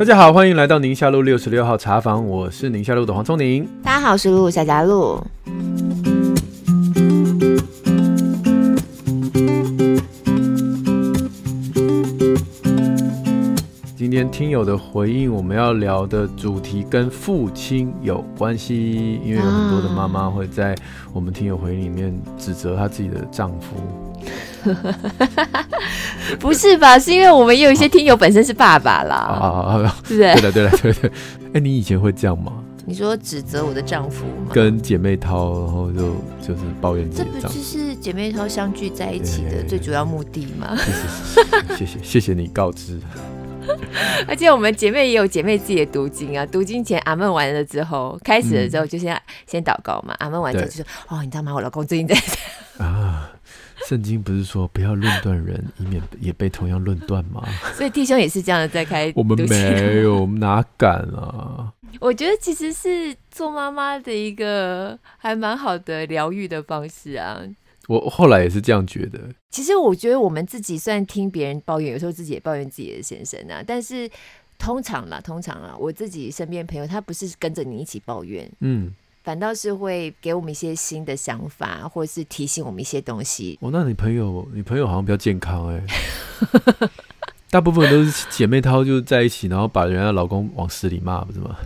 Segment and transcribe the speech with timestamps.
[0.00, 3.68] 大家好，欢迎来到宁夏路六十六号茶房，我是宁夏路的黄聪宁。
[3.82, 5.22] 大家好，我是陆夏嘉璐。
[13.94, 20.74] 今天听友的回应，我们要聊的主题跟父亲有关系，因为有很多的妈妈会在
[21.12, 23.76] 我们听友回应里面指责她自己的丈夫。
[26.38, 26.98] 不是吧？
[26.98, 29.16] 是因为我们也有一些听友本身是爸爸啦。
[29.16, 29.46] 啊
[29.82, 29.96] 啊啊！
[30.04, 31.10] 是对的，对的，对的。
[31.54, 32.52] 哎，你以前会这样吗？
[32.86, 34.50] 你说指责我的丈夫吗？
[34.52, 37.08] 跟姐妹淘，然后就就是抱怨。
[37.10, 40.76] 这不就是姐妹淘相聚在一起的最主要目的吗？
[41.76, 42.98] 谢谢，谢谢，谢谢你告知。
[44.26, 50.14] 而且我们姐妹也有姐妹自己的读经啊，读经前阿门完了之后，开始了之后就先、嗯、先祷告嘛。
[50.18, 51.54] 阿门完之后就说：“哦，你知道吗？
[51.54, 52.16] 我老公最近在
[52.78, 53.30] 啊。”
[53.86, 57.42] 圣经不是说不要论断人，以免也被同样论断吗？
[57.74, 59.12] 所以弟兄也是这样的在开。
[59.16, 61.72] 我们没有，我们哪敢啊？
[62.00, 67.42] 我觉得其实是做妈妈的一个还蛮好的疗愈的方式啊。
[67.88, 69.18] 我后来也是这样觉得。
[69.50, 74.08] 其实我觉得我们自己虽然听别人抱怨，有时候自己也抱怨自己的先生啊，但是
[74.58, 78.92] 通常啦，通常啊，我自己身边朋友他不是跟着你一起抱怨，嗯。
[79.22, 83.58] 反倒是会给我们一些新的想法，或者是提醒我们一些东西。
[83.60, 85.82] 哦，那你朋友，你朋友好像比较健康哎。
[87.50, 91.56] 大部分都是姐妹淘就在一起，然后把人家老公往死里骂，不是吗？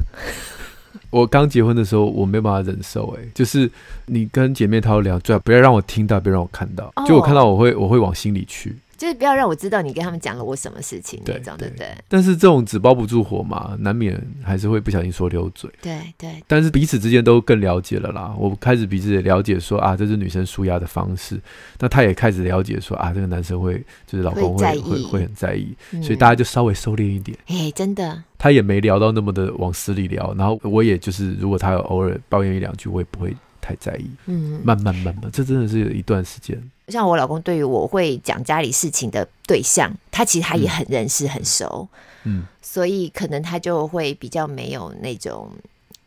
[1.10, 3.70] 我刚结婚的时候，我没有办法忍受哎，就是
[4.06, 8.74] 你跟姐妹淘聊，最好不要让我听到，不要让我看到，就我看到我会我会往心里去。
[9.04, 11.88] 就是不要让我知道你跟他们讲了我什么事情那种，对不对？
[12.08, 15.70] 但是这种纸包不住火嘛，难免还是会不小心说溜嘴。
[15.82, 16.42] 对对。
[16.46, 18.34] 但是彼此之间都更了解了啦。
[18.38, 21.38] 我开始彼此也了解说啊，这是女生舒压的方式。
[21.78, 23.74] 那他也开始了解说啊，这个男生会
[24.06, 27.36] 就是老公会会会，会很在意，嗯，所以大家就稍微收敛一点。
[27.48, 28.22] 哎，真的。
[28.38, 34.04] 他也没聊到那么的往死里聊，然后我也就是如果他有偶尔抱怨一两句，我也不会太在意。
[34.26, 36.62] 嗯，慢慢慢慢，这真的是有一段时间。
[36.88, 41.88] 像我老公对于我会讲家里事情的对象，他其实他也很认识、嗯、很熟，
[42.24, 45.50] 嗯，所以可能他就会比较没有那种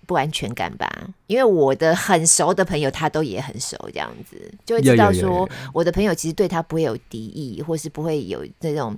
[0.06, 0.88] 不安全感吧。
[1.26, 8.96] 因为我的很熟的朋友，他都也很熟，这样子就会知道说，我的朋友其实对他不会有敌意，或是不会有那种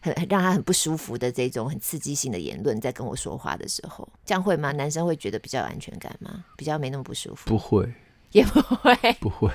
[0.00, 4.72] 很让他很不舒服的这种很刺激性的言论，在跟我说话的时候，这样会吗？
[4.72, 6.44] 男生会觉得比较有安全感吗？
[6.56, 7.48] 比较没那么不舒服？
[7.50, 7.92] 不会，
[8.32, 9.50] 也不会，不会。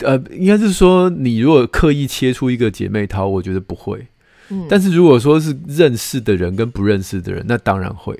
[0.00, 4.06] 呃，应该是说，你如果刻意切出一个姐妹淘，我觉得不会。
[4.50, 8.18] 嗯，但是如果说是认识的人跟不认识的人，那当然会。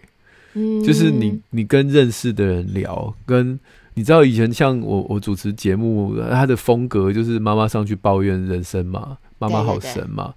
[0.54, 3.60] 嗯，就是你你跟认识的人聊，跟
[3.92, 10.34] 你知道以前像我我主持节目，他的风格就是妈妈上去抱怨人生嘛，妈妈好神嘛。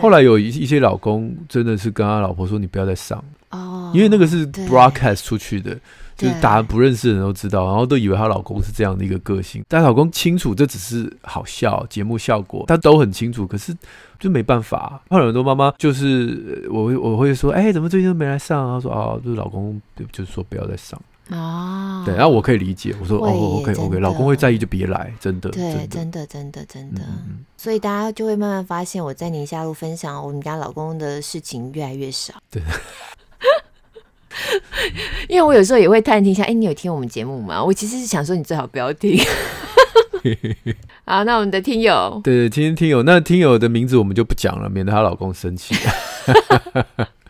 [0.00, 5.76] 后来有一一些老公真的是跟他老婆说，你不要再上哦，因为那个是 broadcast 出去的。
[6.16, 9.64] 就是大家不认识的人都知道，然后都以为她老公是这样的一个个性。
[9.66, 13.44] 但老公清楚这只是好笑节目效果，他都很清楚。
[13.44, 13.76] 可是
[14.20, 15.02] 就没办法。
[15.10, 18.64] 后来很多妈妈就是我我会说，哎、欸，怎么最近都没来上？
[18.64, 19.82] 她说哦，就是老公
[20.12, 20.96] 就是说不要再上
[21.30, 22.02] 哦。
[22.04, 25.48] 对，然后我可以理解，我说哦，OK OK，老公会在意就别来，真的。
[25.50, 27.00] 对，真的真的真的。
[27.02, 32.34] 嗯、所以大家就会慢慢发现，我在宁夏路分享我们家老公的事情越来越少。
[32.50, 32.62] 对。
[35.28, 37.62] 因为我有时候也会探听一下，哎、欸，你有听我们节目吗？
[37.62, 39.16] 我其实是想说，你最好不要听。
[41.06, 45.74] 好，那我们的听友，对对，听听友，那听友的名字我们就不讲了，免得她老公生气。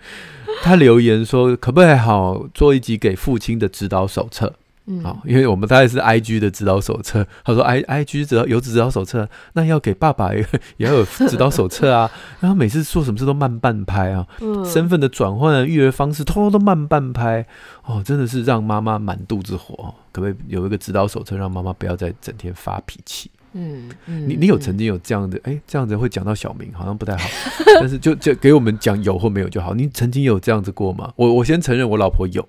[0.65, 4.51] 他留言说，可不可以好做一集给父亲的指导手册？
[4.87, 7.27] 嗯，好，因为我们大概是 I G 的指导手册。
[7.45, 10.41] 他说 I I G 指导有指导手册，那要给爸爸 也
[10.79, 12.11] 也要有指导手册啊。
[12.41, 17.47] 然后每次做什么事都慢半拍啊，嗯、身份的转换啊，育儿方式，通通都慢半拍。
[17.85, 19.95] 哦，真的是让妈妈满肚子火。
[20.13, 23.31] 可不可以有一个指导手册，让妈妈不要再整天发脾气？
[23.55, 25.39] 嗯嗯，你你有曾经有这样的？
[25.45, 27.29] 哎、欸，这样子会讲到小明，好像不太好。
[27.81, 29.75] 但是就就给我们讲有或没有就好。
[29.75, 31.13] 你曾经有这样子过吗？
[31.17, 32.47] 我我先承认，我老婆有。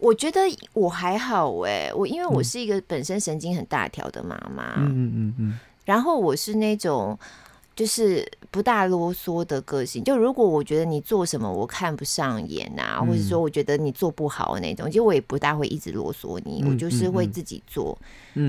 [0.00, 0.40] 我觉得
[0.72, 7.18] 我还好哎，我因为我是一个本身神经很大条的妈妈，嗯嗯嗯嗯，然后我是那种
[7.78, 17.96] 就是不大啰嗦的个性，就如果我觉得你做什么我看不上眼啊，或者说我觉得你做不好的那种，其实我也不大会一直啰嗦你，我就是会自己做，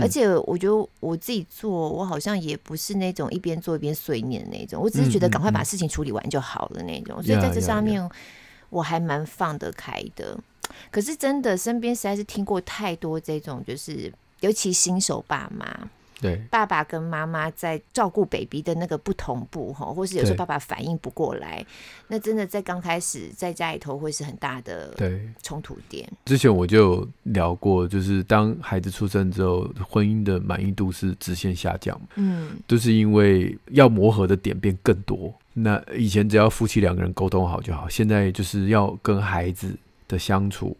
[0.01, 8.09] 而且我觉得我自己做，我好像也不是那种一边做一边碎念的那种，我只是觉得赶快把事情处理完就好了那种，所以在这上面
[8.71, 10.35] 我还蛮放得开的。
[10.89, 15.87] 可是真的，身边实在是听过太多这种，就是尤其新手爸妈，
[16.21, 21.65] 对，爸爸跟妈妈在照顾 baby 的那个不同步哈，或是有时候爸爸反应不过来，
[22.07, 26.09] 那真的在刚开始在家里头会是很大的对冲突点。
[26.25, 35.33] 之前我就有聊过，就是当孩子出生之后，婚姻的满意度是直线下降，嗯，就是因为要磨合的点变更多。
[35.53, 39.73] 那以前只要夫妻两个人沟通好就好，现在就是要跟孩子
[40.07, 40.75] 的相处。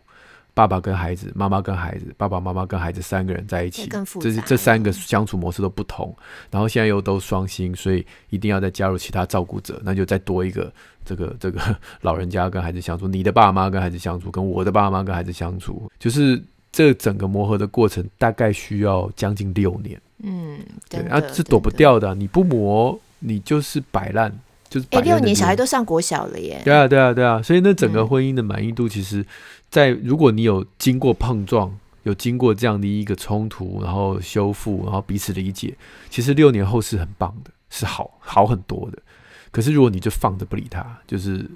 [0.60, 3.90] 爸爸跟孩子，妈妈跟孩子，爸爸妈妈跟孩子三个人在一起，
[4.20, 6.14] 这是这三个相处模式都不同。
[6.52, 10.70] 然后现在又都双薪，所以一定要再加入其他照顾者，那就再多一个
[11.06, 11.62] 这个这个
[12.02, 19.98] 老人家跟孩子相处，你的爸妈跟孩子相处，跟我的爸妈跟孩子相处，就是这整个磨合的过程大概需要将近六年。
[20.24, 20.60] 嗯，
[20.90, 24.30] 对啊，是躲不掉的，你不磨，你就是摆烂。
[24.70, 26.62] 就是哎，六年小孩都上国小了耶。
[26.64, 29.26] 对啊，对啊，对啊，所以那整个婚姻的满意度，其实，
[29.70, 35.76] 在如果你有经过碰撞，有经过这样的一个冲突，然后修复，然后彼此理解，
[36.10, 39.00] 其实六年后是很棒的，是好好很多的。
[39.52, 41.50] 可是如果你就放着不理他，就是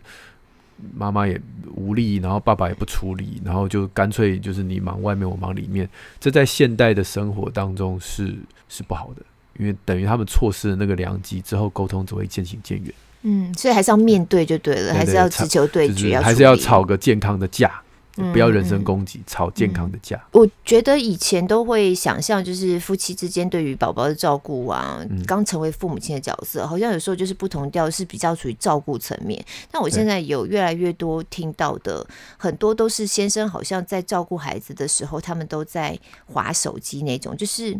[0.96, 1.40] 妈妈也
[1.76, 5.88] 无力，然后爸爸也不处理，然后就干脆就是你忙外面，我忙里面，
[6.20, 8.36] 这在现代的生活当中是
[8.68, 9.24] 是不好的。
[9.58, 12.94] 因为等于他们错失了那个良机，之后沟通只会渐行渐远。
[13.24, 17.72] 嗯，所以还是要面对就对了，对对对，还是要直球对决，就是，还是要吵个健康的架。
[18.16, 20.24] 不要人身攻击，吵健康的架。
[20.32, 29.44] 我觉得以前都会想象，就是夫妻之间对于宝宝的照顾啊，刚成为父母亲的角色，好像有时候就是不同调，是比较属于照顾层面。
[29.72, 32.06] 但我现在有越来越多听到的，
[32.38, 37.76] 很多都是先生好像在照顾孩子的时候，他们都在划手机那种，就是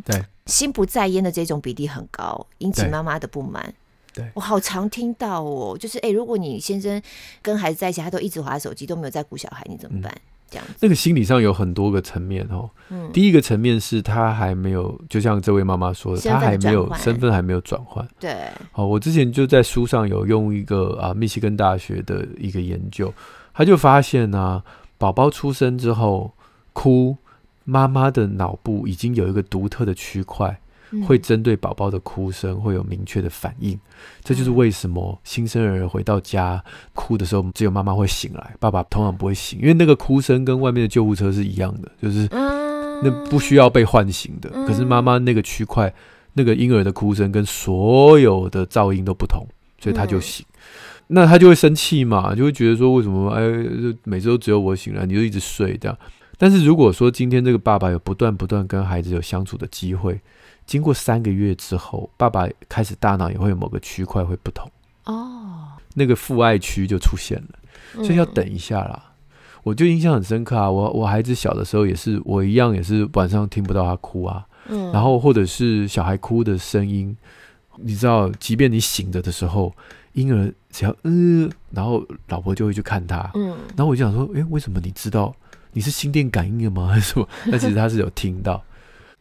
[0.48, 3.74] 心不在焉的这种比例很高，引起妈妈的不满。
[4.14, 7.02] 对，我好常听到哦，就是哎、欸，如果你先生
[7.42, 10.12] 跟孩子在一起，他都一直滑手机，都没有在顾小孩，你怎么办？
[10.12, 10.22] 嗯、
[10.52, 12.70] 这样子，那个心理上有很多个层面哦。
[12.90, 18.08] 嗯，第一个层面是他还没有，就像这位妈妈说的，他还没有身份还没有转换。
[18.20, 23.12] 对，好，我之前就在书上有用一个啊，密西根大学的一个研究，
[23.54, 24.64] 他就发现呢、啊，
[25.00, 26.32] 宝宝出生之后
[26.72, 27.18] 哭，
[27.64, 30.60] 妈妈的脑部已经有一个独特的区块。
[31.02, 33.80] 会针对宝宝的哭声会有明确的反应，
[34.24, 36.64] 这就是为什么新生儿回到家
[36.94, 44.50] 哭的时候，只有妈妈会醒来，爸爸通常不会醒，因为那个哭声跟外面的救护车是一样的，就是那不需要被唤醒的。
[44.68, 45.92] 可是妈妈那个区块，
[46.34, 49.48] 那个婴儿的哭声跟所有的噪音都不同，
[49.80, 50.46] 所以他就醒，
[51.08, 53.42] 那他就会生气嘛，就会觉得说，为什么哎，
[54.04, 55.98] 每次都只有我醒来，你就一直睡这样。
[56.38, 60.20] 但是如果说今天这个爸爸有不断不断跟孩子有相处的机会。
[60.66, 64.70] 经过三个月之后，爸爸开始大脑也会有某个区块会不同
[65.06, 69.12] 哦，那个父爱区就出现了，所以要等一下啦。
[69.64, 77.16] 我就印象很深刻啊，我我孩子小的时候也是，我一样也是晚上听不到他哭啊，嗯，然后或者是小孩哭的声音，
[77.78, 79.74] 你知道，即便你醒着的时候，
[80.14, 85.34] 婴儿只要嗯，然后老婆就会去看他，嗯，然后我就想说，诶，为什么你知道？
[85.74, 86.88] 你是心电感应的吗？
[86.88, 87.28] 还是什么？
[87.46, 88.64] 那其实他是有听到，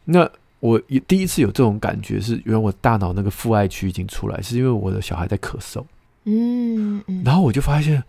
[0.05, 0.31] 那。
[0.63, 5.83] 我也第一次有这种感觉，是原来我大脑那个父爱区已经出来，是因为我的小孩在咳嗽。
[6.25, 8.01] 嗯，然后我就发现，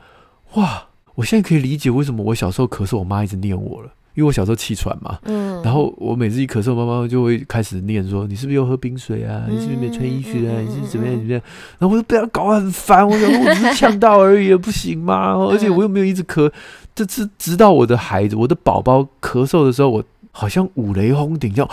[0.53, 0.85] 哇，
[1.15, 5.17] 我现在可以理解为什么我小时候咳嗽，我妈一直念我了，因为我小时候气喘嘛。
[5.23, 9.47] 嗯，然后我每次一咳嗽，妈妈就会开始念说：“你是不是又喝冰水啊？
[9.49, 10.53] 你是不是没穿衣服啊？
[10.61, 11.41] 你是怎么样怎么样？”
[11.79, 15.33] 然后我就被他搞得很烦，我想说我只是呛到而已，不行吗？
[15.49, 16.51] 而且我又没有一直咳，
[16.93, 21.67] 这次直到我的孩子，我的宝宝咳嗽的时候，我好像五雷轰顶，叫。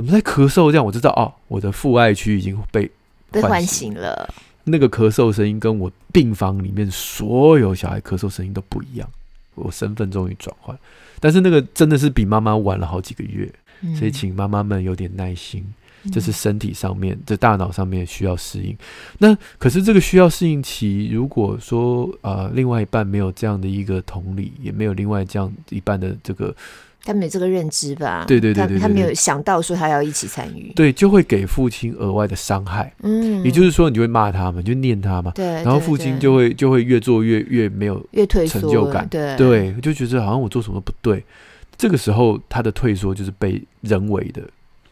[0.00, 0.02] 啊！
[0.02, 0.72] 怎么在咳嗽？
[0.72, 2.90] 这样我知道哦，我的父爱区已经被
[3.30, 4.32] 被唤醒了。
[4.64, 9.08] 那个咳嗽声音跟我病房里面所有小孩咳嗽声音都不一样。
[9.54, 10.78] 我身份终于转换，
[11.18, 13.52] 但是那个真的是比妈妈晚了好几个月，
[13.82, 15.62] 嗯、所以请妈妈们有点耐心。
[16.10, 18.74] 这是身体上面、这大脑上面需要适应。
[19.18, 26.56] 那可是这个需要适应期，如果说呃另外一半没有这样的一个同理，也没有另外这样一半的这个。
[27.04, 28.24] 他没有这个认知吧？
[28.28, 32.92] 对对对，对，他，他没有想到说他要一起参与，对，就会给父亲额外的伤害。
[33.02, 35.32] 嗯，也就是说，你就会骂他嘛，就念他嘛。
[35.34, 39.06] 对，然后父亲就会就会越做越越没有越退成就感。
[39.08, 41.24] 对对，就觉得好像我做什么都不对。
[41.76, 44.42] 这个时候，他的退缩就是被人为的。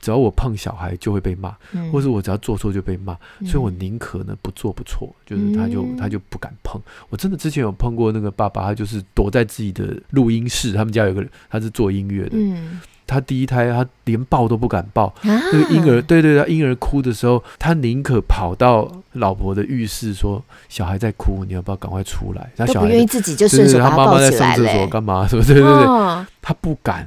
[0.09, 6.81] 只要我碰小孩就会被骂，嗯、或者我只要做错就被骂，嗯、所以我宁可呢不做不错，就是他就、嗯、他就不敢碰。
[7.11, 22.51] 我真的之前有碰过那个爸爸，他就是躲在自己的录音室，他们家有个他是做音乐的，嗯、他第一胎他连抱都不敢抱，啊、那个婴儿对，对对，他婴儿哭的时候，他宁可跑到老婆的浴室说小孩在哭，你要不要赶快出来？
[22.57, 25.29] 他小孩不愿意自己就顺手把他抱起来，他妈妈在上厕所干嘛？
[25.29, 25.53] 是不是？
[25.53, 27.07] 对对对，哦、他不敢。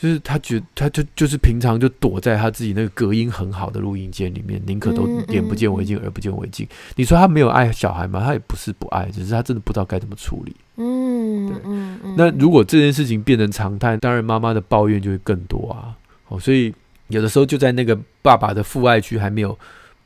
[0.00, 6.66] 就是他觉他就就是平常就躲在他自己那个隔音很好的录音间里面，宁可都眼不见为净，耳不见为净。
[6.96, 8.24] 你说他没有爱小孩吗？
[8.24, 10.56] 他也不是不爱，只是他真的不知道该怎么处理。
[10.76, 12.14] 嗯，对。
[12.16, 15.94] 那如果这件事情变成常态，当然妈妈的抱怨就会更多啊。
[16.28, 16.74] 哦，所以
[17.08, 19.58] 有的时候就在那个爸爸的父爱区还没有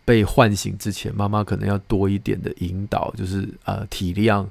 [0.05, 4.45] 被唤醒之前，妈妈可能要多一点的引导，就是呃体谅。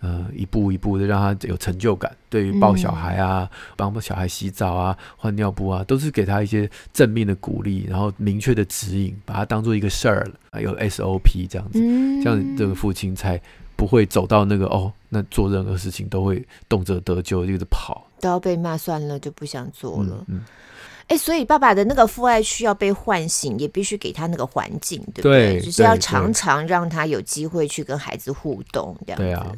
[0.00, 2.10] 呃，一步一步的让他有成就感。
[2.30, 10.26] 对于抱小孩啊，帮、嗯、小孩洗澡啊、换尿布啊，都是给他一些正面的鼓励，然后明确的指引，把他当做一个事儿，
[10.60, 13.40] 有 SOP 这样子，嗯、这样这个父亲才
[13.76, 20.24] 不会走到那个哦，那做任何事情都会动辄得咎，就一直跑，都要被骂算了，就不想做了。
[20.28, 20.42] 嗯，
[21.08, 25.54] 哎、所以爸爸的那个父爱需要被唤醒，也必须给他那个环境，对不对？
[25.54, 29.24] 对，就是要常常让他有机会去跟孩子互动，这样子。
[29.24, 29.52] 对啊。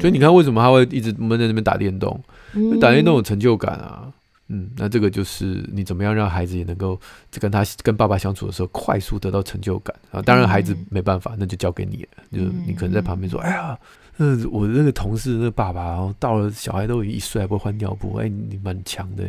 [0.00, 2.20] 所以你看，为什么他会一直闷在那边打电动？
[2.52, 4.12] 嗯、打电动有成就感啊。
[4.48, 7.00] 嗯，那这个就是你怎么样让孩子也能够
[7.38, 10.20] 跟他跟爸爸相处的时候快速得到成就感啊。
[10.20, 12.08] 当然，孩子没办法，那就交给你了。
[12.32, 13.78] 嗯、就是你可能在旁边说：“哎呀，
[14.18, 19.24] 嗯，我的那个同事那个爸爸，然后到了小孩都一岁还不会换尿布，哎，你蛮强的，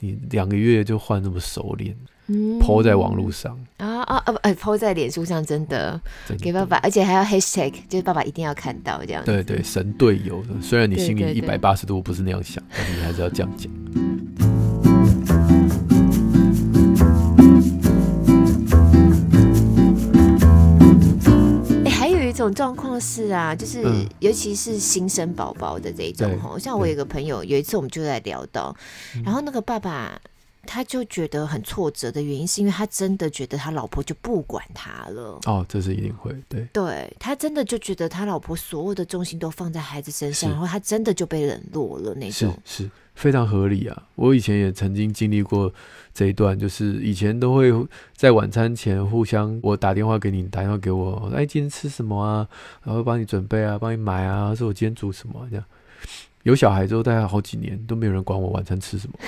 [0.00, 4.34] 你两个月就换那么熟练。”嗯，po 在网络上啊啊啊！
[4.42, 6.00] 哎，po 在脸书上，真的
[6.40, 9.24] 给爸爸，而且还要 hashtag，就是爸爸一定要看到这样。
[9.24, 13.68] 对对，神队友的，虽然你心里一百八十度不是那样想，但你还是要这样讲。
[21.84, 28.72] 哎、欸，还有一种状况是啊，就是、嗯、尤其是新生宝宝的这一种哈，像我有一个朋友，有一次我们就在聊到，
[29.24, 30.16] 然后那个爸爸。
[30.66, 35.40] 他就觉得很挫折的原因，是因为他真的觉得他老婆就不管他了。
[35.46, 42.52] 哦，这是一定会，对，对他真的就觉得他老婆所有的重心都放在孩子身上，然后他真的就被冷落了那种。
[42.64, 44.02] 是是，非常合理啊！
[44.16, 45.72] 我以前也曾经经历过
[46.12, 47.72] 这一段，就是以前都会
[48.14, 52.46] 在晚餐前互相，我打电话给你，你打电话给我，哎，今天吃什么啊？
[52.82, 55.64] 然后帮你准备啊，帮你买啊，说我今天煮什么这样。
[56.42, 59.18] 有小孩之后，大概好几年都没有人管我晚餐吃什么。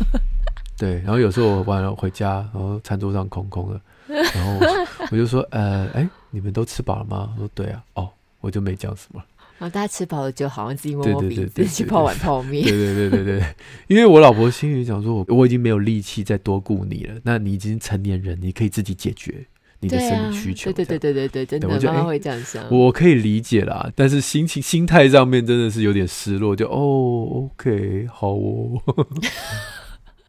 [0.80, 7.34] 对，然后有时候我晚上回家，然后餐桌上空空的，然后我，我就说，呃，哎，你们都吃饱了吗？
[7.36, 8.08] 我说对啊，哦，
[8.40, 9.22] 我就没讲什么。
[9.58, 12.64] 然后大家吃饱了就好像自己摸摸鼻子，去泡碗泡面。
[12.64, 13.54] 对对对对对，
[13.88, 19.44] 因为我老婆心里想说，我我已经没有力气再多顾你了，那你已经成年人，你可以自己解决
[19.80, 20.72] 你的生理需求。
[20.72, 22.64] 对对对对对对，真的，妈妈会这样想。
[22.70, 28.80] 我可以理解啦，但是心情心态上面真的是有点失落，就哦，OK，好哦。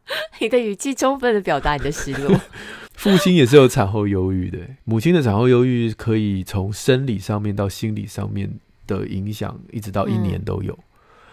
[0.40, 2.40] 你的语气充分的表达你的失落。
[2.94, 8.50] 父亲也是有产后忧郁的，母亲的产后忧郁可以从生理上面到心理上面
[8.86, 10.78] 的影响，一直到一年都有。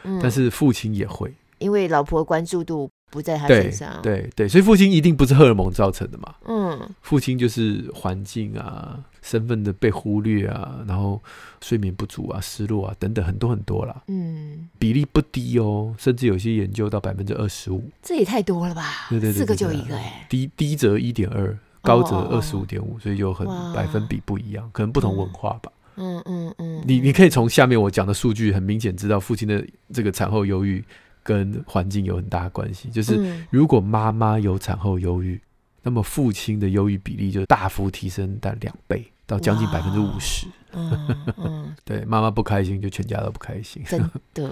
[0.04, 2.90] 嗯，但是父亲也会，因为老婆关注度。
[3.10, 6.36] 不在他身上，对对对，所以父亲一定不是荷尔蒙造成的嘛。
[6.46, 11.20] 嗯，父亲就是环境啊、身份的被忽略啊，然后
[11.60, 14.04] 睡眠不足啊、失落啊等等很多很多啦。
[14.08, 19.08] 嗯，比例不低哦，甚至有些研究到百分之二十五，这也太多了吧？
[19.10, 25.72] 对对对，四个就一个哎，低低则一点二，高则二十五点五，所以就很百分比不一样，可能不同文化吧。
[25.96, 30.84] 嗯嗯嗯，你你可以从下面我讲的数据很明显知道父亲的这个产后忧郁。
[31.24, 35.40] 跟环境有很大的关系，就是如果妈妈有产后忧郁，
[35.82, 40.48] 那么父亲的忧郁比例就大幅提升到两倍，到将近百分之五十。
[40.72, 43.84] 嗯嗯， 对，妈妈不开心，就全家都不开心。
[43.88, 44.00] 真
[44.36, 44.48] 的，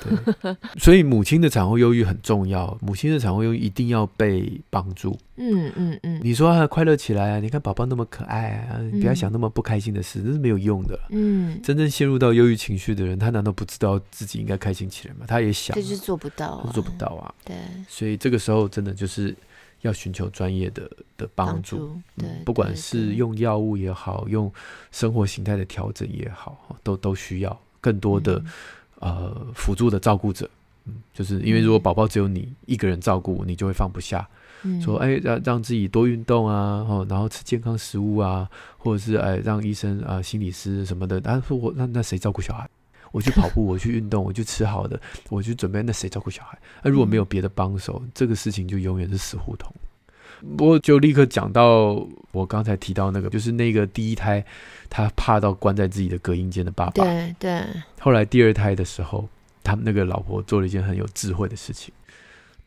[0.42, 5.18] 对，所以母亲的产后忧郁很重要，母亲的产后忧郁一定要被帮助。
[5.36, 7.40] 嗯嗯嗯，你说啊，快乐起来啊！
[7.40, 11.00] 你看宝宝那么可爱啊，你不要想那么不开心的事，那是没有用的。
[11.08, 15.24] 嗯，真正陷入到忧郁情绪的人，他难道不知道自己应该开心起来吗？
[15.26, 17.34] 他也想，就是做不到，做不到啊。
[17.42, 17.56] 对，
[17.88, 19.34] 所以这个时候真的就是。
[19.84, 24.50] 要寻求专业的的帮助，对，不管是用药物也好，用
[24.90, 28.38] 生活形态的调整也好，都都需要更多的、
[29.00, 30.48] 嗯、呃辅助的照顾者。
[30.86, 34.26] 嗯，就是因为如果宝宝只有你一个人照顾，你就会放不下，
[34.62, 38.48] 嗯、说哎让让自己多运动啊，然后吃健康食物啊，
[38.78, 42.68] 或者是哎让医生啊、心理师什么的，但是我那那谁照顾小孩？
[43.14, 45.80] 我去跑步，我去运动，我去吃好的，我去准备。
[45.84, 46.58] 那谁照顾小孩？
[46.82, 49.72] 那如果没有别的帮手，嗯、这个事情就永远是死胡同。
[50.56, 54.44] 不过就立刻讲到我刚才提到那个，就是那个第一胎
[54.90, 57.04] 他怕到关在自己的隔音间的爸爸。
[57.04, 57.64] 对对。
[58.00, 59.28] 后来第二胎的时候，
[59.62, 61.94] 他们那个老婆做了一件很有智慧的事情，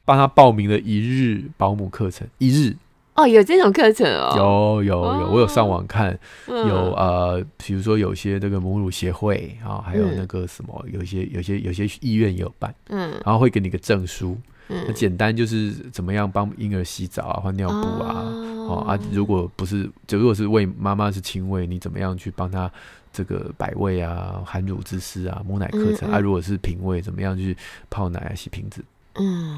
[0.06, 2.78] 帮他报名了一日保姆课程，一日。
[3.18, 18.24] 哦，有这种课程哦，有有有，我有上网看，有呃，比如说有些这个母乳协会啊，还有那个什么，有些有些有些医院也有办，嗯，然后会给你个证书，那简单就是怎么样帮婴儿洗澡啊、换尿布啊，
[18.70, 18.86] 哦。
[18.88, 22.72] 啊，如果不是，就如果是喂妈妈是亲喂，你怎么样去帮他
[23.12, 26.20] 这个百味啊、含乳滋湿啊、母奶课程啊？
[26.20, 27.58] 如果是瓶喂，怎么样去
[27.90, 28.84] 泡奶啊、洗瓶子？
[29.16, 29.58] 嗯，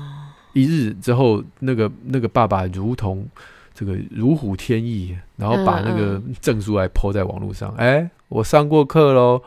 [0.54, 3.28] 一日之后，那个那个爸爸如同
[3.74, 9.42] 这个如虎添翼，然后把那个证书还 po 在网络上，哎、欸，我上过课喽。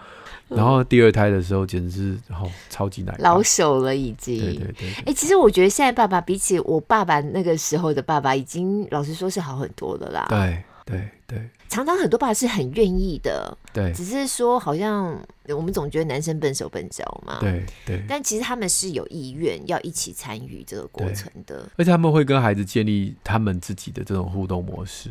[0.48, 4.38] 然后第二胎的时候，简直是然后超级难老手了，已经。
[4.38, 4.92] 对对对。
[5.06, 10.26] 哎，其实我觉得现在爸爸比起我爸爸那个时候的爸爸，已经老实说是好很多了啦。
[10.28, 11.48] 对对对。
[11.68, 13.92] 常常很多爸爸是很愿意的，对。
[13.92, 17.38] 只是说好像我们总觉得男生笨手笨脚嘛。
[17.40, 18.04] 对对。
[18.08, 25.10] 但其实他们是有意愿要一起参与这个过程的，而且他们会跟孩子建立他们自己的这种互动模式。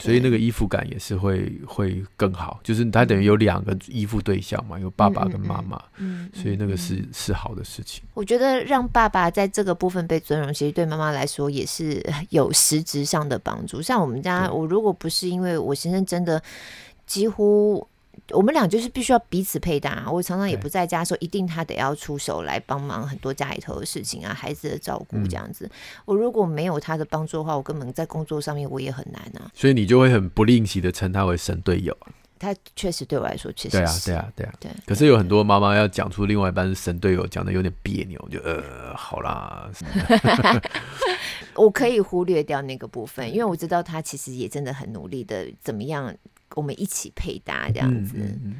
[0.00, 8.02] 所以那个依附感也是会会更好，就是他等于有两个依附对象嘛，有爸爸跟妈妈，嗯，所以那个是是好的事情。
[8.14, 13.82] 我觉得让爸爸在这个部分被尊重，其实对妈妈来说也是 有实质上的帮助。
[13.82, 16.42] 像我们家，我如果不是因为我先生真的
[17.06, 17.86] 几乎。
[18.32, 20.06] 我们俩就是必须要彼此配搭。
[20.10, 25.64] 我常常也不在家的时候，一定他得要出手来帮忙很多家里头的事情啊，孩子的照顾这样子。
[25.66, 25.70] 嗯、
[26.06, 29.50] 我如果没有他的帮助的话，我根本在工作上面我也很难啊。
[29.54, 31.96] 所以你就会很不吝惜的称他为神队友。
[32.38, 34.70] 他确实对我来说确实对啊，对啊，对啊，对。
[34.86, 39.70] 可是有很多妈妈要讲出另外一半是神队友，讲的有点别扭，就呃，好啦。
[41.54, 46.14] 我可以忽略掉那个部分，因为我知道他其实也真的很努力的，怎么样？
[46.54, 48.14] 我们一起配搭这样子。
[48.16, 48.56] 嗯嗯、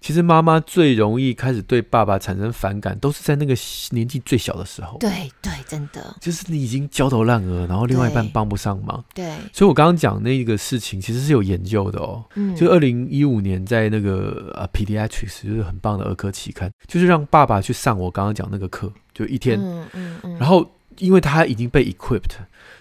[0.00, 3.54] 其实妈妈最容易开始对爸爸产生反感，都是在那个
[3.90, 4.98] 年纪最小的时候。
[4.98, 5.10] 对
[5.42, 6.16] 对，真的。
[6.20, 9.04] 就是你已经焦头烂额，然后另外一半帮不上忙。
[9.14, 9.34] 对。
[9.52, 12.24] 所以我刚刚讲那个事情，其实是有研究的哦。
[12.34, 12.54] 嗯。
[12.56, 19.60] 就二零一五年在那个呃 Pediatrics 就是很棒的儿科期刊，就是让爸爸去上我刚刚讲那个课，就一天。
[19.60, 20.38] 嗯嗯嗯。
[20.38, 22.36] 然后因为他已经被 equipped。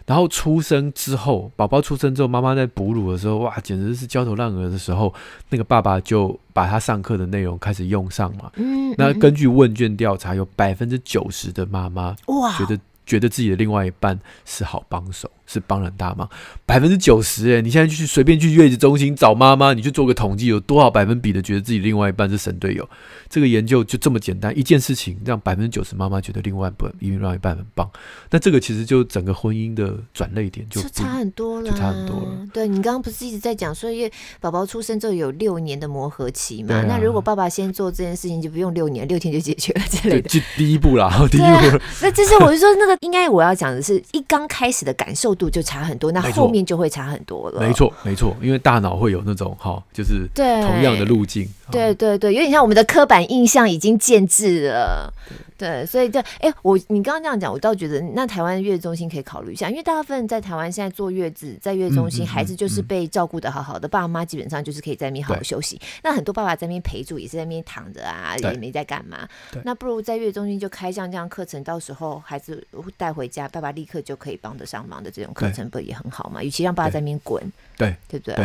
[0.05, 5.13] 然后出生之后，宝宝出生之后，妈妈在哺乳的时候，哇，简直是焦头烂额的时候，
[5.49, 8.51] 那个爸爸就把他上课的内容开始用上嘛。
[8.55, 15.31] 嗯，那根据问卷调查，有百分之九十的妈妈哇觉得觉得自己的另外一半是好帮手。
[15.53, 16.27] 是帮很大忙，
[16.65, 17.61] 百分之九十哎！
[17.61, 22.87] 你现在去随便去月子中心找妈妈，你去做个统计，有多少百分比的觉得自己另外一半是神队友？
[23.29, 27.89] 这个研究就这么简单，一件事情让百分之九十妈妈觉得另外一半另外一半很棒，
[28.31, 32.47] 那这个其实就整个婚姻的转捩点就，就差很多了，就差很多了。
[32.53, 36.75] 对，你刚刚不是一直在讲说，因为宝宝出生之后有六年的磨合期嘛？
[36.75, 41.45] 啊、那如果爸爸先做这件事情，就不用六年，六天就解决了之类的，就第一步啦，第一步。
[41.45, 47.61] 啊、那这是我就说那个应该我要讲的是一刚开始的感受度就差很多，那后面就会差很多了。
[47.61, 51.47] 没错，没错，因为大脑会有那种哈，就是同样的路径。
[51.71, 55.13] 对对对，有点像我们的刻板印象已经建置了。
[55.55, 65.79] 对，所以对，哎，我你刚刚这样讲，我倒觉得那台湾月子中心可以考虑一下，因为大部分在台湾现在坐月子，在月子中心，孩子就是被照顾的好好的，爸妈基本上就是可以在那边好好休息。
[66.03, 69.25] 那很多爸爸在那边陪住，也是在那边躺着啊，也没在干嘛。
[69.63, 76.43] 那不如在月子中心就开像这样课程，到时候孩子带回家，爸爸立刻就可以帮得上忙的这种课程，不也很好吗？
[76.43, 77.41] 与其让爸爸在那边滚，
[77.77, 78.35] 对对不对？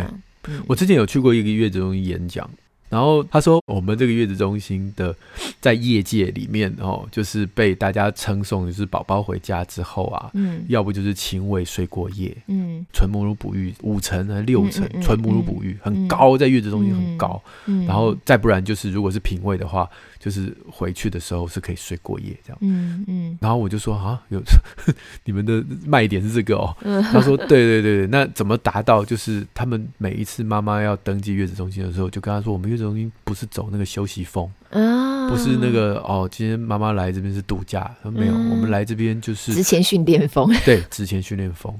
[0.67, 2.49] 我之前有去过一个月子中心演讲。
[2.89, 5.15] 然后他说，我们这个月子中心的
[5.61, 19.87] 在业界里面哦，就是被大家称颂，就是宝宝回家之后啊，嗯，要不就是亲喂睡过夜，嗯，纯母乳哺育五成还是六成，纯母乳哺育很高，在月子中心很高，嗯，然后再不然就是如果是品喂的话，
[20.19, 24.41] 就是回去的时候是可以睡过夜这样，嗯嗯，然后我就说啊，有
[25.23, 26.75] 你们的卖点是这个哦，
[27.13, 29.05] 他说对对对对，那怎么达到？
[29.05, 32.83] 就是他们每一次妈妈要登记月子中心的时候，就跟他说我们月子。
[32.89, 36.27] 中心不是走那个休息风啊，不是那个哦。
[36.31, 41.79] 今天妈妈来这边是度假，说没有，我们来这边就是职前训练风， 对，职前训练风。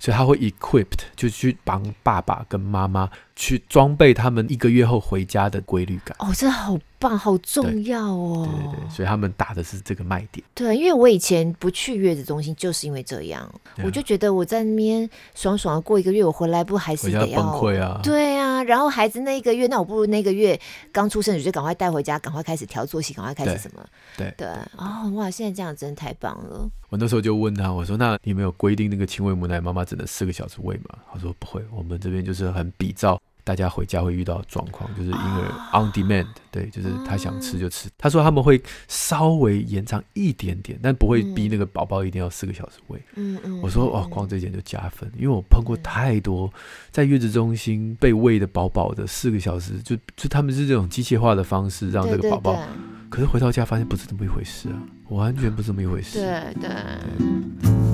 [0.00, 6.16] 所以他会 equipped 就去帮爸爸跟妈妈去装备他们一个月后回家的规律感。
[6.18, 8.46] 哦，这好棒，好重要哦。
[8.48, 10.44] 对对对，所以他们打的是这个卖点。
[10.54, 17.98] 对，因为我以前不去月子中心，就是因为这样，啊、我就觉得我在那边爽爽的过一个月，我回来不还是得要崩溃啊？
[18.04, 20.60] 对啊，然后孩子那一个月，那我不如那个月
[20.92, 23.82] 刚出生，你就赶快带回家，赶快开始调作息，赶快开始什么？
[24.16, 26.68] 对对，对哦，哇，现在这样真的太棒了。
[26.90, 37.88] 我那时候就问他，我说：“那你们有规定那个亲喂母奶妈妈只能四个小时喂吗？”他说：“不会，我们这边就是很比照。”大家回家会遇到状况，就是婴儿 on demand，对，就是他想吃就吃。
[37.98, 43.02] 他说他们会稍微延长一点点，但不会逼那个宝宝一定要四个小时喂。
[43.16, 43.60] 嗯嗯。
[43.60, 46.52] 我说哦，光这一点就加分，因为我碰过太多
[46.90, 52.58] 在月子中心被喂的饱饱的四个小时，就就他们是这种机械化的方式让这个宝宝
[53.08, 56.20] 可是回到家发现不是这么一回事啊，完全不是这么一回事。
[56.20, 57.89] 对对。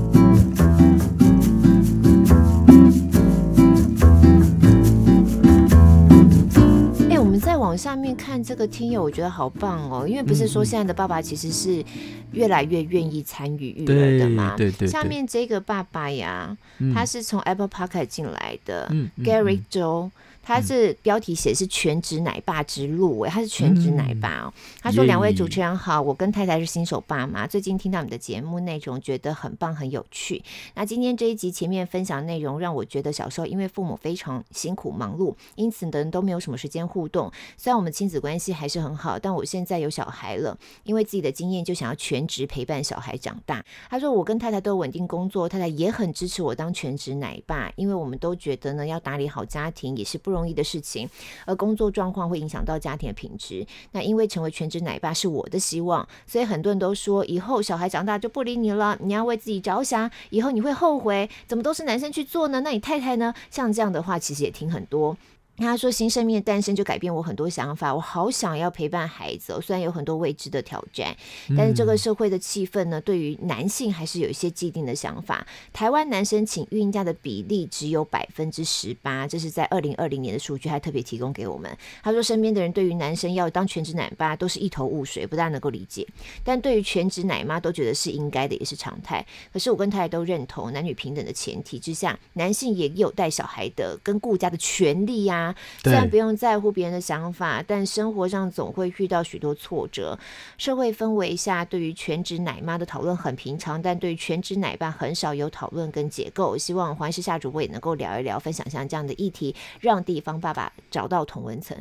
[7.67, 11.85] 往下面看这个听友，我觉得好棒哦，因为不是说现在的爸爸其实是
[12.31, 14.55] 越来越愿意参与育儿的嘛。
[14.57, 14.89] 对对，对对。
[14.89, 18.89] 下面这个爸爸呀，嗯、他是从 Apple Podcast 进来的、
[19.25, 20.11] Gary Joe。
[20.47, 24.55] 他是标题写是全职奶爸之路，哎，他是全职奶爸哦。
[24.81, 30.41] 他说：“两位主持人好，我跟太太是新手爸妈，最近听到你的节目内容，觉得很棒，很有趣。
[30.75, 37.29] 那今天这一集前面分享内容，让我觉得小时候因为父母非常辛苦忙碌，因此的人都没有什么时间互动。
[37.57, 43.65] 虽然我们亲子关系还是很好，但我现在有小孩了，因为自己的经验就想要全职陪伴小孩长大。
[43.91, 51.09] 他说我跟太太都有稳定工作，太太也很支持我当全职奶爸，因为我们都觉得呢，要打理好家庭也是不容易的事情，
[51.44, 53.66] 而工作状况会影响到家庭的品质。
[53.92, 62.61] 那因为成为全职奶爸是我的希望，所以很多人都说，以后小孩长大就不理你了，你要为自己着想，以后你会后悔，怎么都是男生去做呢？
[62.61, 63.33] 那你太太呢？
[63.51, 65.16] 像这样的话，其实也听很多。
[65.59, 69.61] 他说：“新生命的诞生就改变我很多想法，我好想要陪伴孩子哦。
[69.61, 71.16] 虽然有很多未知的挑战，
[71.57, 75.47] 但是这个社会的气氛呢，对于男性还是有一些既定的想法。
[75.73, 81.75] 台湾男生请孕假的比例只有百分之十八，这是在二零二零年的数据，还特别提供给我们。
[82.03, 86.07] 他说，身边的人对于男生要当全职奶爸都是一头雾水，不大能够理解。
[86.45, 89.25] 但对于全职奶妈都觉得是应该的，也是常态。
[89.53, 95.46] 可是我跟太太都认同，男女平等的前提之下，男性也有带小孩的跟顾家的权利呀、啊。”
[95.83, 100.19] 虽然不用在乎别人的想法，但生活上总会遇到许多挫折。
[100.59, 106.57] 社会氛围下，对于全职奶妈的讨论很平常，但对于全职奶爸很少有讨论跟结构。
[106.57, 111.77] 希望环视下主播也能够聊一聊，分享像这样的议题，让地方爸爸找到同文层。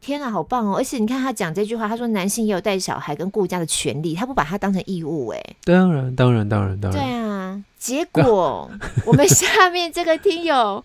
[0.00, 0.76] 天啊，好棒哦！
[0.76, 7.64] 而且你看他讲这句话，他说男性也有带小孩跟顾家的权利，他不把它当成义务，哎，当然，当然，当然，当然，对啊。
[7.78, 8.70] 结果
[9.06, 10.84] 我们下面这个听友。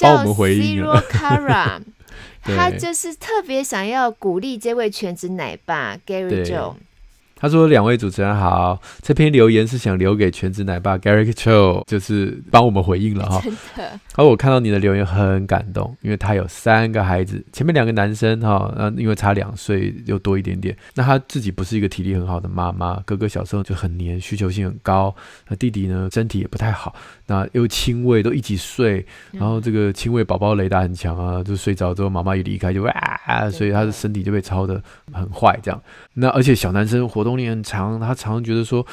[0.00, 1.80] 叫 Zero Kara，
[2.42, 6.74] 他就是特别想要鼓励这位全职奶爸 Gary Joe。
[7.40, 13.40] 他说：“两位主持人好，这篇留言是想留给全职奶爸 Garrick Cho，就是帮我们回应了哈。
[13.42, 13.98] 真的。
[14.14, 25.14] 好，我看到你的留言很感动，因为他有三个孩子，前面两个男生哈，那，因为差两岁又多一点点，那他自己不是一个体力很好的妈妈，哥哥小时候就很黏，需求性很高，
[25.48, 26.94] 那弟弟呢身体也不太好，
[27.26, 35.82] 那又亲喂，都一起睡，然后这个亲喂宝宝雷达很强啊，就睡着之后妈妈一离开就啊，所以他的身体就被操得很坏这样。
[36.12, 38.86] 那而且小男生活动。”年龄很长，他常常觉得说，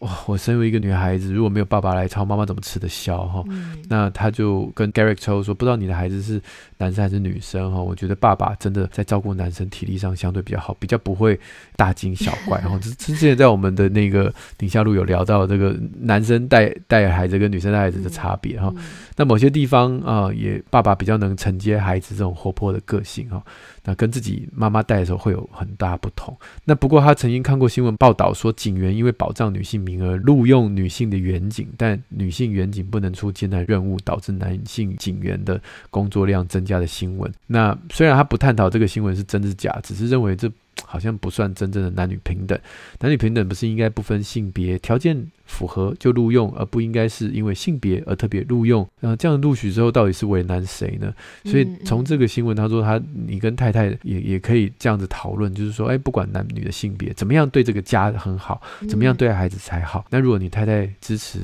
[0.00, 3.42] 哇，我身为一个女孩子，如果没有爸爸来操，妈妈怎么吃得消哈？
[3.48, 6.40] 嗯、那他就跟 Garrick 抽说，不知道你的孩子是
[6.78, 7.80] 男生还是女生哈？
[7.82, 11.38] 我觉得爸爸真的在照顾男生，体力上相对比较好，比较不会
[11.76, 12.78] 大惊小怪哈。
[12.80, 18.72] 之之前在我们的那个宁夏路有聊到这个男生带带孩子跟女生带孩子的差别哈。
[18.76, 18.82] 嗯、
[19.16, 23.42] 那某些地方啊，也爸爸比较能承接孩子这种活泼的个性哈。
[23.84, 26.36] 那跟自己妈妈带的时候会有很大不同。
[26.64, 37.32] 那不过他曾经看过新闻报道说，警员因为保障女性名额录用女性的远景，但女性远景不能出艰难任务，导致男性警员的工作量增加的新闻。
[37.46, 40.50] 那虽然他不探讨这个新闻是真是假，只是认为这。
[40.90, 42.58] 好像不算真正的男女平等，
[42.98, 48.84] 男女平等不是应该不分性别，条件符合就录用，而不应该是因为性别而特别录用。
[48.98, 51.14] 然后这样录取之后，到底是为难谁呢？
[51.44, 60.04] 所以从这个新闻，他说他你跟太太也也可以这样子讨论，就是说，哎，不管男女的性别，怎么样对这个家很好，怎么样对孩子才好。
[60.10, 61.38] 那如果你太太支持。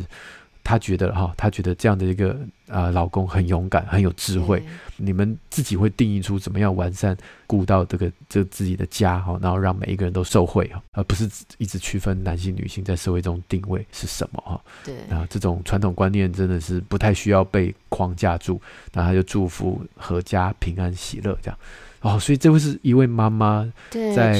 [0.67, 2.31] 他觉得哈，她觉得这样的一个
[2.67, 4.61] 啊、呃、老公很勇敢，很有智慧。
[4.67, 14.61] 嗯、你们自己会定义出怎么样完善顾到这个这、自己的家哈，然后让每一个人都受惠哈，而不是一直区分男性女性在社会中定位是什么哈。
[14.85, 18.61] 对啊，这种传统观念真的是不太需要被框架住。
[18.93, 21.57] 那他就祝福阖家平安喜乐这样。
[22.01, 24.33] 哦，所以这位是一位妈妈在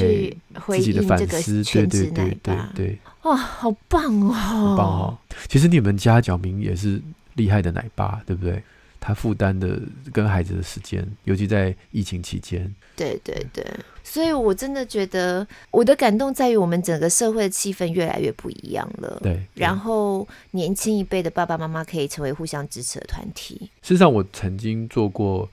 [0.71, 2.99] 自己的反思，对对对对对。
[3.27, 4.33] 哇，好棒哦！
[4.33, 5.19] 好棒哦！
[5.49, 7.03] 其实你们家角明也是
[7.35, 8.63] 厉害的奶爸，对不对？
[9.01, 9.81] 他负担的
[10.13, 12.73] 跟孩子的时间，尤其在疫情期间。
[12.95, 13.65] 对对对，
[14.05, 19.19] 所以我真的觉得我的感动在于我们整个社会的气氛越来越不一样了。
[19.23, 23.71] 对，对，然后年轻一辈的爸爸妈妈可以成为互相支持的团体。
[23.83, 25.49] 事实上，我曾经做过。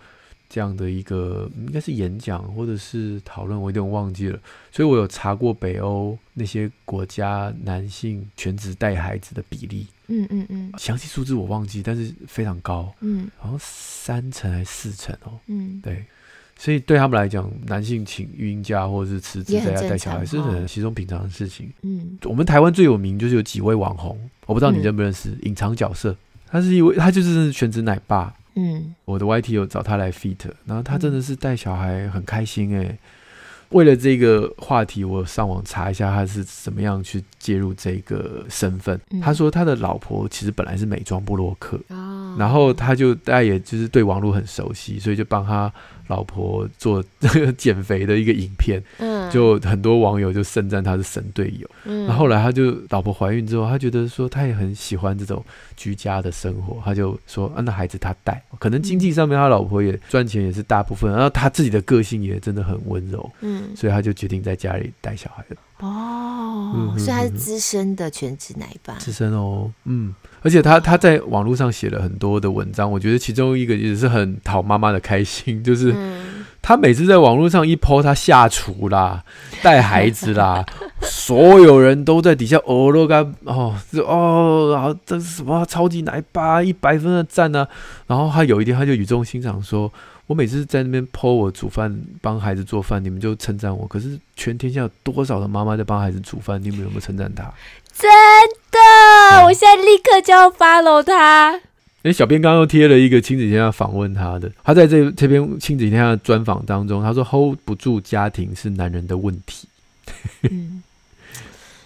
[0.54, 4.40] 这样的一个应该是演讲或者是讨论，我有点忘记了。
[4.72, 16.06] 所以我有查过北欧那些国家男性全职带孩子的比例，嗯嗯嗯，详细数字我忘记，但是非常高，嗯，好像三成还是四成哦，嗯，对。
[16.56, 21.68] 所以对他们来讲，男性请育婴假或者是辞职在家带小孩是很稀松平常的事情。
[21.82, 28.32] 嗯，我们台湾最有名就是有几位网红，我不知道你认不认识，隐、嗯、藏角色，他是一位，他就是全职奶爸。
[28.56, 33.00] 嗯，我的 YT 有找他来 feat，然后他真的是带小孩很开心哎、欸。
[33.70, 39.00] 为了这个话题，我上网查一下他是怎么样去介入这个身份。
[39.10, 45.74] 嗯、他说他的老婆其实本来是美妆布洛克，哦、然后他就大家也就是对网络很熟悉，所以就帮他
[46.08, 48.82] 老婆做这 个减肥的一个影片。
[48.98, 51.70] 嗯，就很多网友就盛赞他是神队友。
[51.86, 55.44] 嗯，然后后来他就老婆怀孕之后，他觉得说他也很喜欢这种
[55.76, 63.30] 居家的生活，他就说啊，那孩子他带，可能经济上面他老婆也赚钱也是大部分，然后他自己的个性也真的很温柔。
[63.42, 63.76] 嗯。
[63.76, 65.58] 所以他就决定在家里带小孩了。
[65.80, 68.96] 哦，嗯、所以他是资深的全职奶爸。
[68.96, 75.94] 资深哦，嗯，而且他他在网络上写了很多的文章，我觉得其中一个也是很讨妈妈的开心，就是
[76.64, 79.24] 他每次在网络上一 po 他下厨啦、
[79.62, 80.66] 带孩子啦，
[81.04, 83.76] 所有人都在底下哦咯嘎哦，
[84.08, 87.68] 哦，然后这是什么超级奶爸一百分的赞呢、啊？
[88.08, 89.92] 然后他有一天他就语重心长说。
[90.26, 93.86] 我每次在那边 po 我煮饭帮孩子做饭，你们就称赞我。
[93.86, 96.64] 可是全天下有多少的妈妈在帮孩子煮饭？
[96.64, 97.44] 你们有没有称赞他？
[97.94, 98.10] 真
[98.72, 98.80] 的，
[99.34, 101.60] 嗯、我现在立刻就要 follow 他。
[102.04, 109.68] 哎，小编刚刚又贴了一个亲子天下访问他的，他在这这篇亲子天下的专访当中，他说 hold 不住家庭是男人的问题。
[110.44, 110.84] 嗯。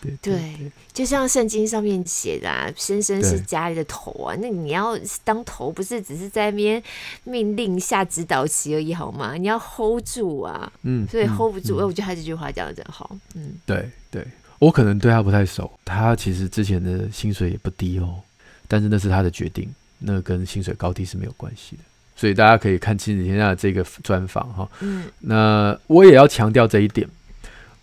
[0.22, 0.56] 对，
[0.94, 6.82] 就像圣经上面写的啊，先生是家里的头啊，那你要当头，不是只是在那边
[7.24, 9.34] 命令下指导棋而已，好吗？
[9.34, 11.78] 你要 hold 住啊，嗯，所以 hold 不住。
[11.78, 14.26] 哎、嗯，我觉得他这句话讲的真好，嗯，对对，
[14.60, 18.22] 我可能对他不太熟，他其实之前的薪水也不低哦，
[18.68, 19.68] 但是那是他的决定，
[20.00, 21.82] 那跟薪水高低是没有关系的，
[22.16, 27.08] 所以大家可以看亲子天下的这个专访哈，嗯，那我也要强调这一点。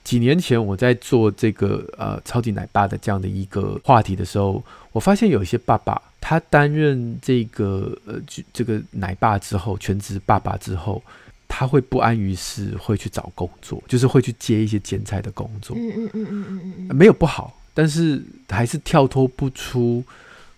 [0.05, 8.21] 几年前我在做这个呃超级奶爸的这样的一个话题的时候，我发现有一些爸爸他担任这个呃
[8.53, 11.03] 这个奶爸之后，全职爸爸之后，
[11.49, 15.75] 他会不安于室，会去找工作，就是会去接一些兼差的工作。
[15.77, 20.05] 嗯嗯嗯嗯嗯嗯，没有不好，但是还是跳脱不出。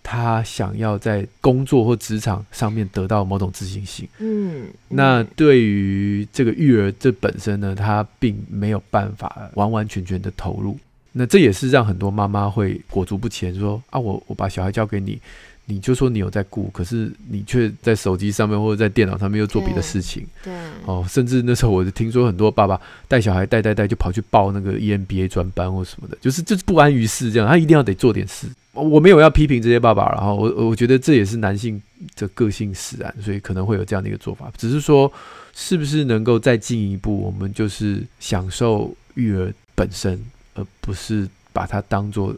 [0.08, 10.78] 他想要在工作或职场上面得到某种自信心，嗯，那对于这个育儿这本身呢，他并没有办法完完全全的投入，
[11.10, 15.20] 那这也是让很多妈妈会裹足不前，说啊，我我把小孩交给你。
[15.68, 20.24] 你就说你有在顾，可是你却在手机上面或者在电脑上面又做别的事情。
[20.44, 28.46] 对，对哦，甚至那时候我就听说很多爸爸带小孩带带带就跑去报那个 EMBA 专班或什么的，就是就是不安于事这样，他一定要得做点事。
[28.82, 31.80] 我没有要批评这些爸爸，然后我我觉得这也是男性
[32.16, 34.52] 的个性使然，所以可能会有这样的一个做法。
[34.56, 35.12] 只是说，
[35.54, 40.22] 是不是能够再进一步，我们就是享受育儿本身，
[40.54, 42.34] 而不是把它当做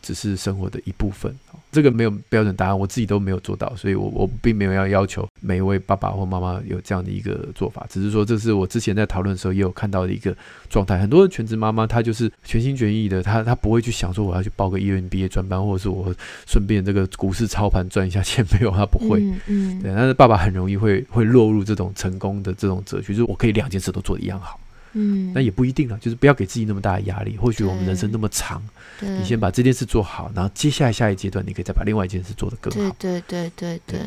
[0.00, 1.34] 只是生活的一部分。
[1.72, 10.36] 这个没有标准答案，我自己都没有做到，所以我我并没有要要求每一位爸爸或妈妈有这样的一个做法，只是说这是我之前在讨论的时候也有看到的一个
[10.68, 10.98] 状态。
[10.98, 16.14] 很多全职妈妈她就是全心全意的，她她不会去想说我要去报个 EMBA 专班，或者是我
[16.46, 19.20] 顺便这个股市操盘赚一下钱，没有，她不会。
[19.20, 24.58] 嗯，嗯对，但是爸爸很容易会会落入这种成功的这种哲学，就是我可以两件事都做的一样好。
[24.92, 27.36] 嗯，那也不一定了，就是不要给自己那么大的压力。
[27.36, 28.60] 或许我们人生那么长，
[29.00, 32.96] 你先把这件事做好，然后接下来下一阶段，你可以再把另外一件事做得更好。
[32.98, 34.00] 对对对对。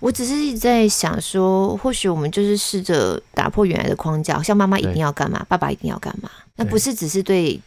[0.00, 7.60] 我只是一直在想说，或许我们就是试着打破原来的框架，像妈妈一定要干嘛，爸爸一定要干嘛，那不是只是对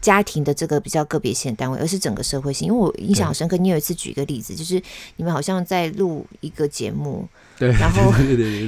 [0.00, 2.68] 家庭的这个比较个别性的单位，而是整个社会性。
[2.68, 4.80] 因为我印象很深刻，你有一次举一个例子，就是
[5.16, 7.28] 你们好像在录一个节目。
[7.60, 8.10] 对，然后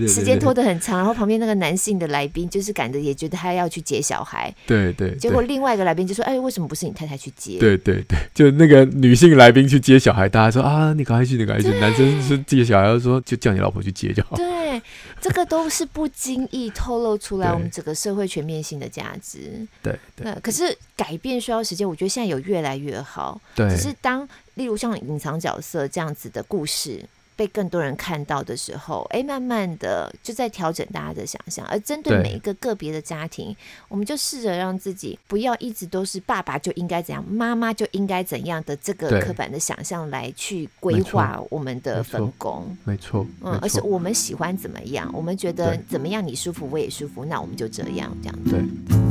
[0.06, 14.82] 时间拖得很长，然后旁边那个男性的来宾就是赶着也觉得他要去接小孩，对对，结果另外一个来宾就说：“哎，为什么不是你太太去接？”对对对，就那个女性来宾去接小孩，大家说：“啊，你赶快去，你赶快去。”男生是接小孩，说：“就叫你老婆去接就好。”对，
[15.22, 19.66] 这个都是不经意透露出来我们整个社会全面性的价值。
[19.82, 23.40] 对对，可是改变需要时间，我觉得现在有越来越好。
[23.54, 27.02] 对，只是当例如像隐藏角色这样子的故事。
[27.42, 31.66] 被更多人看到的时候，哎，慢慢的就在调整大家的想象。
[31.66, 33.56] 而针对每一个个别的家庭，
[33.88, 42.76] 我们就试着让自己不要一直都是爸爸就应该怎样，妈妈就应该怎样的这个刻板的想象来去规划我们的分工。
[42.84, 48.50] 没错，嗯，而是我们喜欢怎么样，我们觉得怎么样你舒服我也舒服，那我们就这样这样子。
[48.52, 49.01] 对。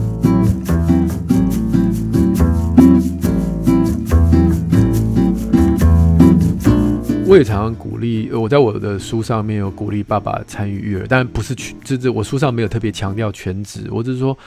[7.31, 14.37] 我也常常鼓励，我在我的书上面有鼓励爸爸参与育儿，但不是全，就是我书上没有特别强调全职，我只是说。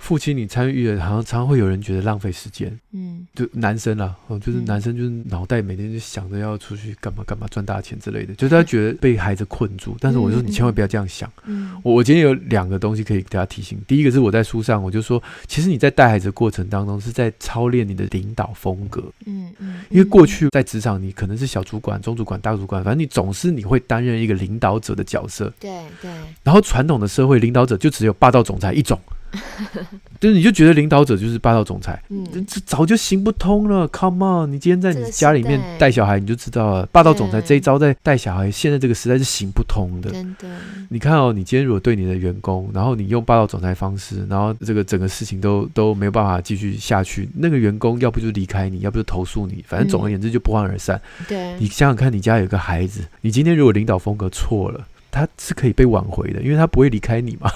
[0.00, 2.76] 父亲，你参与了，好像常常会有人觉得浪费时间。
[2.92, 9.96] 嗯，就男生啊，就是男生，就是脑袋每天就想着要出去干嘛干嘛赚大钱之类的，就是他觉得被孩子困住。
[10.00, 11.30] 但是我说你千万不要这样想。
[11.44, 13.78] 嗯，我我今天有两个东西可以给大家提醒。
[13.86, 19.04] 第一个是我在书上我就说，其实你在带孩子的过程当中是在操练你的领导风格。
[19.26, 25.52] 嗯嗯，因为过去在职场你可能是小主管、中主管、大主管，反正你总是你会担任一个领导者的角色。
[25.60, 26.10] 对对。
[26.42, 28.98] 然后传统的社会领导者就只有霸道总裁一种。
[30.20, 33.88] 就是你就觉得领导者就是霸道总裁，嗯，这早就行不通了。
[33.88, 40.10] Come on，你今天在你家里面带小孩，你就知道了，霸道总裁这一招在带小孩，现在这个时代是行不通的。
[40.10, 40.48] 真的，
[40.88, 51.00] 你看哦，你今天如果对你的员工，然后你用霸道总裁方式，然后这个整个事情都都没有办法继续下去，那个员工要不就离开你，要不就投诉你，反正总而言之就不欢而散。
[51.28, 54.86] 对，你想想看，你家有个孩子，你今天如果领导风格错了。
[55.10, 57.50] 他是可以被挽回的，因为他不会离开你嘛。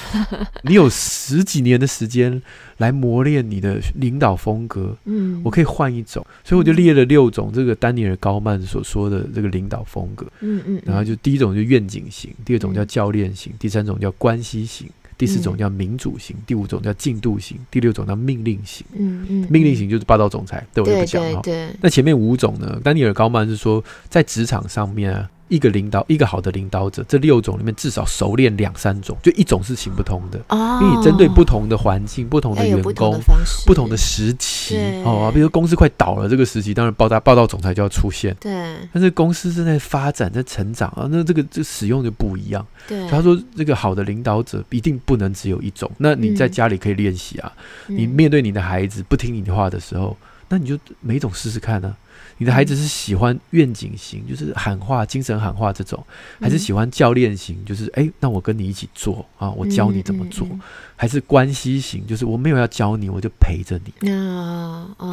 [0.62, 2.42] 你有十几年的时间
[2.78, 4.96] 来磨练你的领导风格。
[5.04, 10.26] 嗯，我可以换一种，所以我就列了六种这个丹尼尔高曼所说的这个领导风格。
[10.40, 18.84] 嗯嗯，然后就第一种就愿景型，第二种叫教练型，第三种叫关系型，第四种叫民主型，第五种叫进度型，第六种叫命令型。
[18.98, 21.40] 嗯嗯，命令型就是霸道总裁，对我就不讲哈。
[21.42, 22.80] 对，那前面五种呢？
[22.82, 25.30] 丹尼尔高曼是说在职场上面啊。
[25.48, 30.38] 一个领导，一个好的领导者，这六种里面至少熟练两三种，就一种是行不通的。
[30.48, 33.20] 哦，因为你针对不同的环境、不同的员工、不同的，
[33.66, 38.36] 不同的时期，哦，比如说公司快倒了，这个时期当然报道报道总裁就要出现。
[38.40, 38.52] 对，
[38.92, 42.66] 但是公司正在发展、在成长啊，那这个这使用就不一样。
[42.86, 45.90] 对，他说这个好的领导者一定不能只有一种。
[45.98, 47.52] 那你在家里可以练习啊，
[47.88, 50.16] 嗯、你面对你的孩子不听你的话的时候，
[50.48, 51.96] 那你就每一种试试看呢、啊。
[52.38, 56.02] 你的孩子是喜欢愿景型，就是喊话、精神喊话这种，
[56.40, 60.48] 还是喜欢教练型，就是哎，那我跟你一起做啊，我教你怎么做，
[60.96, 63.92] 还是关系型，就是我没有要教你，我就陪着你，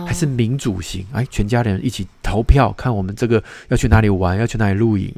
[0.08, 5.14] 还是民主型，哎，全家人一起投票，看我们这个要去哪里玩，要去哪里露营。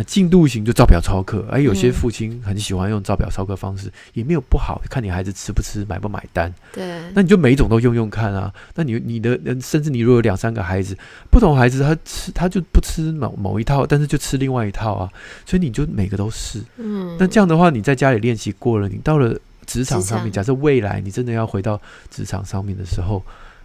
[0.00, 6.54] 那进度型就照表操课，哎，有些父亲很喜欢用照表操课方式，也没有不好，看你孩子吃不吃，买不买单。
[6.72, 8.54] 对，那你就每一种都用用看啊。
[8.76, 10.96] 那你你的，甚至你如果有两三个孩子，
[11.32, 15.10] 不同孩子他吃他就不吃某某一套，但是就吃另外一套啊。
[15.44, 16.62] 所以你就每个都试。
[16.76, 23.20] 嗯，那这样的话，你在家里练习过了，你到了职场上面，假设未来你真的要回到职场上面的时候。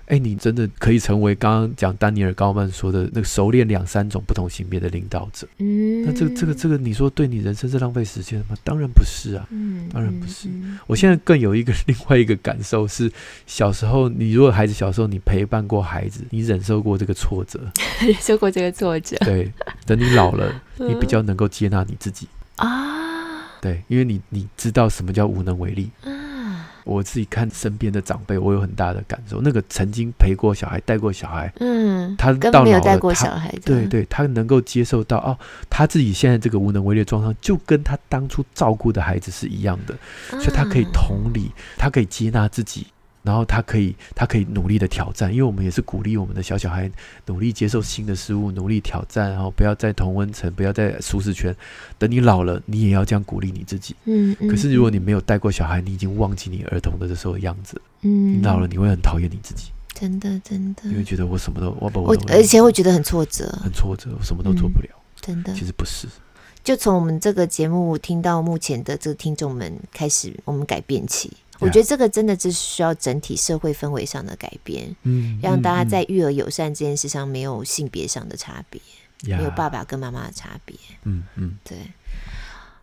[0.07, 5.47] 哎，你真的可以成为刚刚讲丹尼尔高曼说的那个熟练两三种不同性别的领导者。
[5.59, 8.55] 嗯，那这个这个这个，你说对你人生是浪费时间吗？
[8.63, 10.49] 当然不是啊，嗯，当然不是。
[10.87, 13.11] 我现在更有一个另外一个感受是，
[13.47, 17.59] 小时候你如果孩子小时候你陪伴过孩子，你忍受过这个挫折，
[18.05, 19.51] 忍受过这个挫折，对，
[19.85, 25.89] 等你老了， 你比较能够接纳你自己啊，对，因为你你知道什么叫无能为力。
[26.83, 29.41] 我自己看身边的长辈，我有很大的感受。
[29.41, 35.37] 那个曾经陪过小孩、带过小孩，嗯，他到老了，带过小孩，对对，他能够接受到哦，
[35.69, 39.95] 他自己现在这个无能为力的状况，就跟他当初照顾的孩子是一样的，
[40.39, 42.87] 所以他可以同理，他可以接纳自己。
[43.23, 46.91] 然后他可以，他可以努力的挑战，因为我们也是鼓励我们的小小孩
[47.25, 51.55] 努力接受新的事物，努力挑战，然后不要在同温层，不要在舒适圈。
[51.97, 53.95] 等你老了，你也要这样鼓励你自己。
[54.05, 54.35] 嗯。
[54.39, 57.81] 嗯，可是如果你没有带过小孩，你已经忘记你儿童的这时候的样子。
[58.01, 58.37] 嗯。
[58.37, 59.71] 你老了，你会很讨厌你自己。
[59.93, 60.81] 真的，真的。
[60.83, 64.89] 你会觉得我什么都我不我，我而且会觉得很挫折，很挫折，我什么都做不了。
[64.91, 65.53] 嗯、真的。
[65.53, 66.07] 其实不是。
[66.63, 71.31] 就从我们这个节目听到目前的这个听众们开始，我们改变期。
[71.63, 78.79] 我觉得这个真的是需要整体社会氛围上的改变，嗯，让大家在育儿友善这件事上没有性别上的差别，
[79.23, 81.77] 嗯、没有爸爸跟妈妈的差别，嗯嗯，对，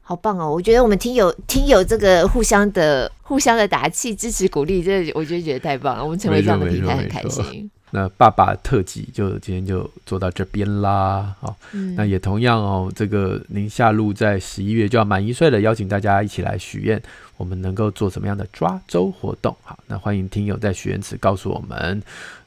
[0.02, 0.50] 好棒哦！
[0.50, 6.04] 我觉得我们听友听友这个互相的互相的打气、支持、鼓励，这我觉得觉得太棒了。
[6.04, 7.70] 我们成为这样的平台很开心。
[7.90, 17.02] 那爸爸特辑就今天就做到这边啦，好，嗯、那也同样哦，这个宁夏路在十一月就要满一岁了，邀请大家一起来许愿。
[17.36, 19.56] 我们能够做什么样的抓周活动？
[19.62, 22.02] 好，那欢迎听友在许愿池告诉我们。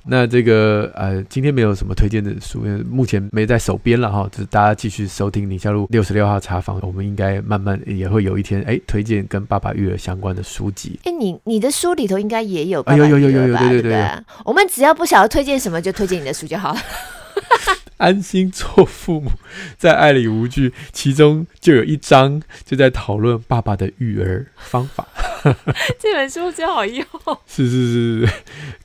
[0.06, 4.28] 那这个呃，今天没有什么推荐的书，因为目前没在手边了哈。
[4.32, 11.00] 就是大家继续收听宁夏路六十六号茶房，我们应该慢慢也会有一天哎，推荐跟爸爸育儿相关的书籍。
[11.06, 13.10] 哎，你你的书里头应该也有爸爸育儿吧？
[13.10, 14.12] 有有有有有对对对，对。
[14.44, 16.80] 我们只要不晓得推荐什么，就推荐你的书就好了。
[17.98, 19.32] 安心做父母，
[19.78, 25.08] 在爱里无惧，其中就有一章就在讨论爸爸的育儿方法。
[26.00, 27.06] 这本书真好用，
[27.48, 28.34] 是是是是，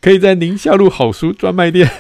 [0.01, 1.91] 可以在宁夏路好书专卖店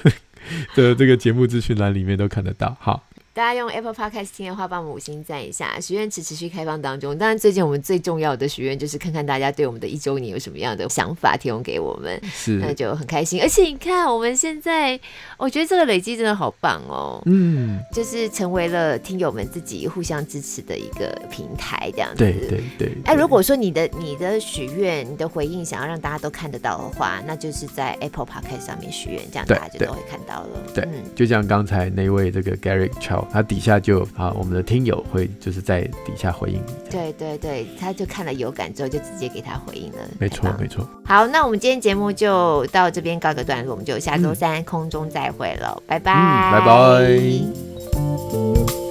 [0.75, 2.77] 的这个节目资讯栏里面都看得到。
[2.81, 3.08] 好。
[3.39, 5.78] 大家用 Apple Podcast 听的话，帮我们五星赞一下。
[5.78, 13.41] 许愿池持续开放当中，当然最近我们最重要的许愿就是看看大家对我们的一周年有什么样的想法，提供给我们，是那就很开心。
[13.41, 14.99] 而且你看，我们现在
[15.36, 22.16] 我觉得这个累积真的好棒哦，嗯，就是成为了听友们自己互相支持的一个平台，这样子。
[22.16, 22.93] 对对对。
[23.05, 30.61] 哎，如果说你的你的许愿、你的回应想要让大家都看得到的话，那就是在 Apple Podcast 上面许愿，这样大家就都会看到了。
[30.74, 36.74] 对，对嗯、就像刚才那位这个 Garrick Chow，他底下就啊，我们的听友会就是在底下回应你。
[36.91, 39.99] 对对对，他就看了有感之后，就直接给他回应了。
[40.18, 40.89] 没错没错。
[41.05, 46.12] 好，那我们今天节目就到这边告个段落，我们就下周三空中再会了，嗯、拜拜。
[46.12, 46.61] 嗯，拜
[48.83, 48.88] 拜。